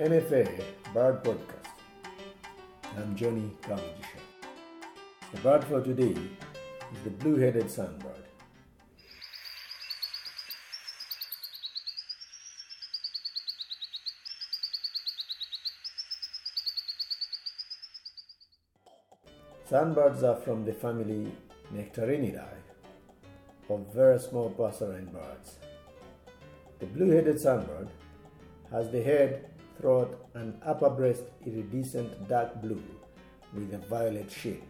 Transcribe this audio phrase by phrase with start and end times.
[0.00, 0.48] NFA
[0.94, 1.74] Bird Podcast.
[2.96, 4.20] I'm Johnny Kamujisha.
[5.30, 8.24] The bird for today is the blue-headed sunbird.
[19.70, 21.30] Sunbirds are from the family
[21.74, 22.62] Nectariniidae
[23.68, 25.58] of very small passerine birds.
[26.78, 27.90] The blue-headed sunbird
[28.70, 29.44] has the head,
[29.80, 32.82] throat, and upper breast iridescent dark blue
[33.54, 34.62] with a violet sheen.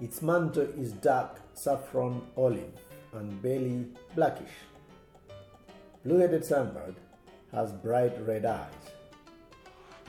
[0.00, 2.72] Its mantle is dark saffron olive
[3.12, 4.56] and belly blackish.
[6.04, 6.94] Blue-headed sunbird
[7.52, 8.72] has bright red eyes.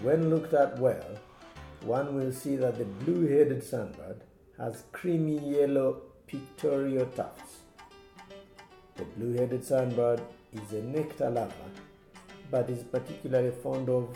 [0.02, 1.18] When looked at well,
[1.82, 4.20] one will see that the blue-headed sunbird
[4.58, 7.60] has creamy yellow pectoral tufts.
[8.96, 10.22] The blue-headed sunbird
[10.54, 11.72] is a nectar lover,
[12.52, 14.10] but is particularly fond of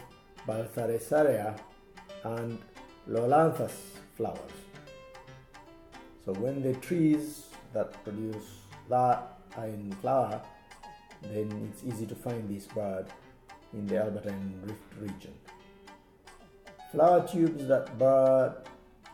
[0.48, 1.58] Balthasaria
[2.23, 2.59] and
[3.09, 3.73] Lolanthus
[4.16, 4.39] flowers.
[6.26, 8.45] So when the trees that produce
[8.89, 10.42] that are in flower,
[11.22, 13.08] then it's easy to find this bird
[13.73, 15.34] in the Albertine Rift region.
[16.92, 18.56] Flower tubes that bird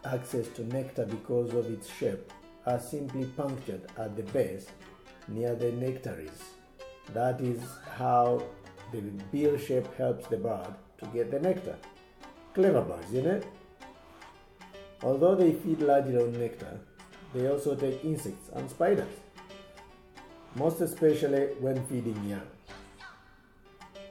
[0.05, 2.31] access to nectar because of its shape
[2.65, 4.67] are simply punctured at the base
[5.27, 6.43] near the nectaries.
[7.13, 7.61] That is
[7.97, 8.43] how
[8.91, 9.01] the
[9.31, 11.77] bill shape helps the bird to get the nectar.
[12.53, 13.47] Clever birds, isn't it?
[15.03, 16.79] Although they feed largely on nectar,
[17.33, 19.15] they also take insects and spiders,
[20.55, 22.47] most especially when feeding young.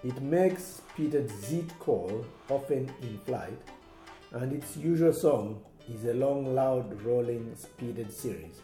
[0.05, 3.61] It makes pitted zit call often in flight,
[4.33, 5.61] and its usual song
[5.93, 8.61] is a long, loud, rolling, speeded series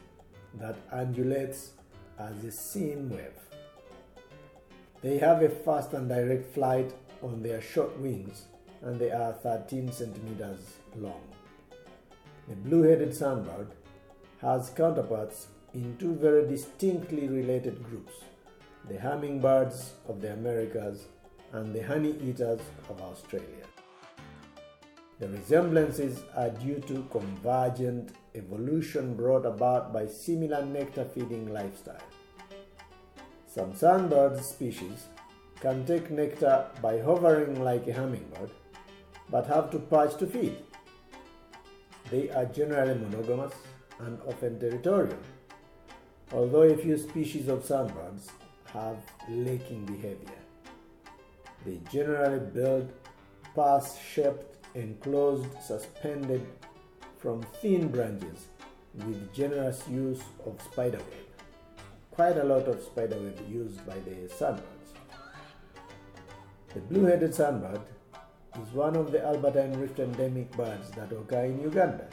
[0.55, 1.73] that undulates
[2.19, 3.33] as a sine wave.
[5.05, 6.91] They have a fast and direct flight
[7.23, 8.47] on their short wings,
[8.81, 11.21] and they are 13 centimeters long.
[12.49, 13.67] The blue headed sunbird
[14.41, 18.15] has counterparts in two very distinctly related groups
[18.89, 21.05] the hummingbirds of the Americas
[21.53, 23.67] and the honey eaters of Australia.
[25.19, 32.09] The resemblances are due to convergent evolution brought about by similar nectar feeding lifestyle.
[33.55, 35.05] Some sunbird species
[35.61, 38.51] can take nectar by hovering like a hummingbird,
[39.31, 40.57] but have to perch to feed.
[42.11, 43.55] They are generally monogamous
[44.01, 45.23] and often territorial,
[46.33, 48.29] although a few species of sunbirds
[48.73, 48.99] have
[49.31, 50.41] lekking behavior.
[51.65, 52.93] They generally build
[53.55, 56.45] purse shaped, enclosed, suspended
[57.19, 58.49] from thin branches
[59.07, 61.34] with generous use of spiderweb.
[62.15, 64.91] Quite a lot of spiderweb used by the sunbirds.
[66.73, 67.81] The blue headed sunbird
[68.63, 72.07] is one of the Albertine Rift endemic birds that occur in Uganda.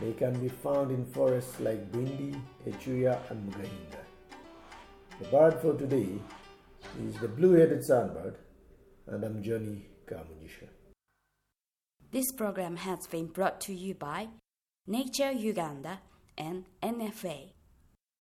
[0.00, 4.02] They can be found in forests like Bwindi, Echuya, and Mugahinga.
[5.18, 6.20] The bird for today
[7.04, 8.36] is the blue-headed sunbird,
[9.08, 10.68] and I'm Johnny Kamujisha.
[12.12, 14.28] This program has been brought to you by
[14.86, 15.98] Nature Uganda
[16.36, 17.57] and NFA.